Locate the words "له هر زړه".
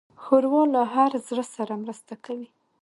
0.75-1.45